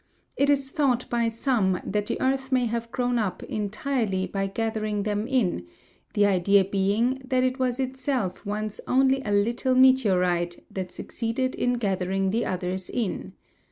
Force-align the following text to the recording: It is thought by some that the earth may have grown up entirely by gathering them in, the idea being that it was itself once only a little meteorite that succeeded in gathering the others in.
It 0.35 0.49
is 0.49 0.71
thought 0.71 1.07
by 1.11 1.29
some 1.29 1.79
that 1.85 2.07
the 2.07 2.19
earth 2.19 2.51
may 2.51 2.65
have 2.65 2.91
grown 2.91 3.19
up 3.19 3.43
entirely 3.43 4.25
by 4.25 4.47
gathering 4.47 5.03
them 5.03 5.27
in, 5.27 5.67
the 6.15 6.25
idea 6.25 6.65
being 6.65 7.21
that 7.23 7.43
it 7.43 7.59
was 7.59 7.79
itself 7.79 8.43
once 8.43 8.81
only 8.87 9.21
a 9.23 9.31
little 9.31 9.75
meteorite 9.75 10.65
that 10.71 10.91
succeeded 10.91 11.53
in 11.53 11.73
gathering 11.73 12.31
the 12.31 12.45
others 12.47 12.89
in. 12.89 13.33